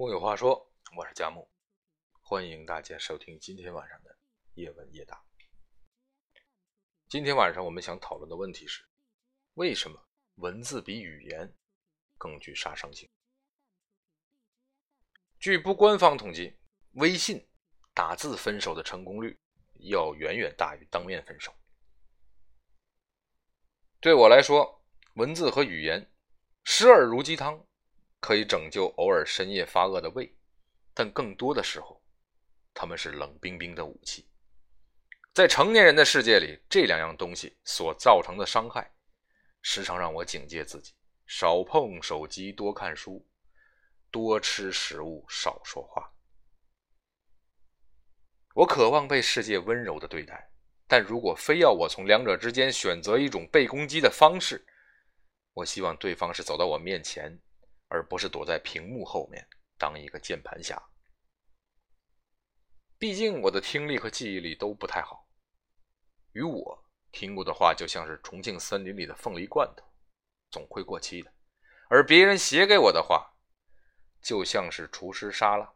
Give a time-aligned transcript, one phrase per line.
[0.00, 1.46] 木有话说，我是佳木，
[2.22, 4.16] 欢迎大家收听今天晚上的
[4.54, 5.22] 夜问夜答。
[7.06, 8.82] 今天晚上我们想讨论的问题是：
[9.52, 11.54] 为什么文字比语言
[12.16, 13.10] 更具杀伤性？
[15.38, 16.56] 据不官方统计，
[16.92, 17.46] 微信
[17.92, 19.38] 打字分手的成功率
[19.80, 21.54] 要远远大于当面分手。
[24.00, 24.82] 对我来说，
[25.16, 26.10] 文字和语言
[26.64, 27.66] 时而如鸡汤。
[28.20, 30.32] 可以拯救偶尔深夜发饿的胃，
[30.94, 32.00] 但更多的时候，
[32.72, 34.28] 他们是冷冰冰的武器。
[35.32, 38.92] 在成年人的世界里，这两样东西所造成的伤害，
[39.62, 40.92] 时常让我警戒自己：
[41.26, 43.26] 少碰手机，多看书，
[44.10, 46.12] 多吃食物，少说话。
[48.54, 50.50] 我渴望被世界温柔的对待，
[50.88, 54.66] 但如果非要我从两者之间选择一种被攻击的方式，
[55.54, 57.40] 我希望对方是走到我面前。
[57.90, 60.82] 而不是躲在屏幕后面当一个键盘侠。
[62.98, 65.28] 毕竟我的听力和记忆力都不太好，
[66.32, 69.84] 与我听过的话就像是重庆森林里的凤梨罐头，
[70.50, 71.30] 总会过期的；
[71.88, 73.34] 而别人写给我的话，
[74.22, 75.72] 就像是厨师沙拉，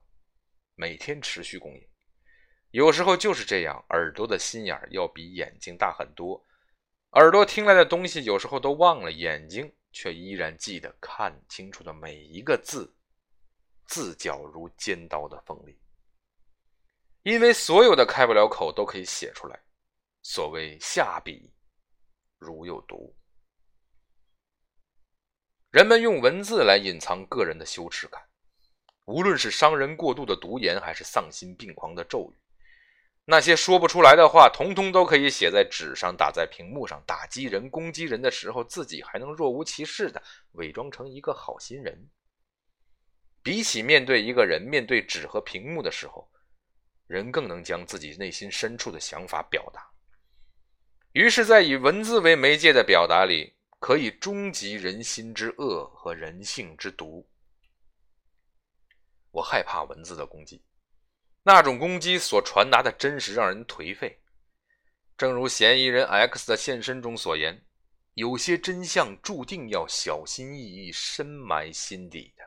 [0.75, 1.89] 每天持续供应。
[2.71, 6.45] 有时候就是这样，耳朵的心眼要比眼睛大很多，
[7.13, 9.75] 耳朵听来的东西有时候都忘了，眼睛。
[9.95, 12.93] 却依然记得看清楚的每一个字，
[13.87, 15.79] 字角如尖刀的锋利。
[17.23, 19.59] 因为所有的开不了口都可以写出来。
[20.23, 21.53] 所谓下笔
[22.39, 23.15] 如有毒，
[25.71, 28.21] 人们用文字来隐藏个人的羞耻感，
[29.05, 32.44] 无论是伤人过度的毒言，还是丧心病狂的咒语。
[33.27, 37.03] 那些说不出来的话，统统都可以写在纸上，打在屏幕上。
[37.07, 40.23] 打击人、攻击人的时候，自己还能若无其事的
[40.53, 42.11] 伪装成一个好心人。
[43.43, 46.31] 比起面对一个人，面对纸和屏幕的时候，
[47.07, 49.87] 人更能将自己内心深处的想法表达。
[51.13, 57.27] 于是，在以文字为媒介的表达里，可以终极人心之恶和人性之毒。
[59.31, 60.63] 我害怕文字的攻击。
[61.47, 64.19] 那种攻击所传达的真实让人颓废，
[65.15, 67.63] 正如嫌疑人 X 的现身中所言
[68.15, 72.45] ：“有些真相注定要小心翼翼深埋心底的，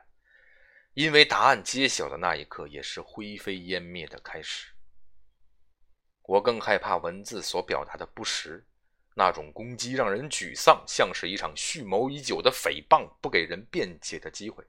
[0.94, 4.72] 因为答案揭晓的那一刻也是灰飞烟灭的开始。”
[6.26, 8.66] 我更害怕文字所表达的不实，
[9.14, 14.64] 那种攻击让人沮丧，像是一场蓄谋已久的诽谤，不给人辩解的机会。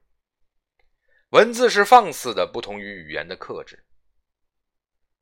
[1.31, 3.83] 文字是放肆的，不同于语言的克制。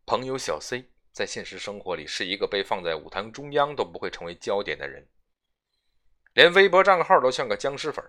[0.08, 5.06] 朋友小 C 在现实生活里是一个被放在舞台中央都不会成为焦点的人，
[6.32, 8.02] 连微博账号都像个僵尸粉。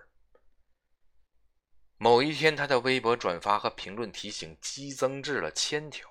[1.97, 6.07] 某一天，他的微博转发和评论提醒激增至了千条，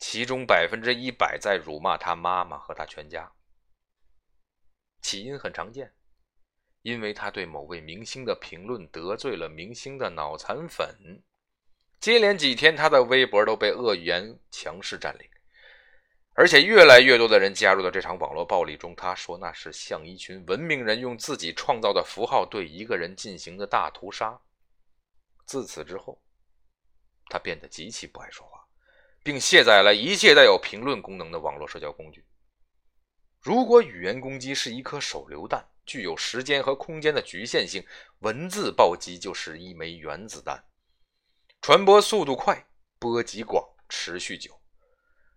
[0.00, 3.32] 其中百分之一百在辱骂他妈妈和他全家。
[5.00, 5.94] 起因很常见，
[6.82, 11.22] 因为他对某位明星的评论得罪了明星的脑残粉。
[12.00, 15.28] 接连几天，他的微博都被恶言强势占领，
[16.34, 18.94] 而且越来越多的人加入到这场网络暴力中。
[18.94, 24.40] 他说那是像一群文明人用自己创造的符号对一个人进行的大屠杀。
[25.44, 26.22] 自此之后，
[27.28, 28.64] 他变得极其不爱说话，
[29.24, 32.24] 并卸载了一切带有评论功能的网络社交工具。
[33.40, 37.84] 如果语言攻击是一颗手榴弹，具有时间和空间的局限性，
[38.20, 40.62] 文字暴击就是一枚原子弹。
[41.60, 42.66] 传播速度快，
[42.98, 44.58] 波及广，持续久。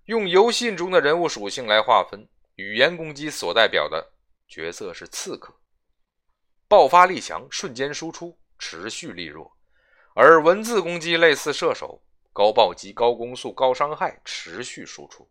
[0.05, 4.13] 用游戏中的人物属性来划分，语言攻击所代表的
[4.47, 5.53] 角色是刺客，
[6.67, 9.51] 爆发力强，瞬间输出，持续力弱；
[10.15, 15.29] 而文字攻击类似射手，高暴击、高攻速、高伤害，持续输出。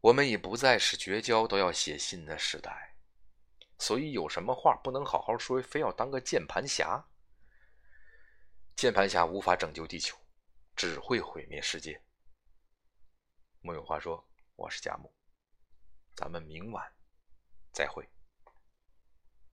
[0.00, 2.94] 我们已不再是绝交都要写信的时代，
[3.78, 7.04] 所以有什么话不能好好说，非要当个键盘侠？
[8.78, 10.16] 键盘侠无法拯救地球，
[10.76, 12.00] 只会毁灭世界。
[13.60, 15.12] 木有话说，我是贾木，
[16.14, 16.94] 咱们明晚
[17.72, 18.08] 再会。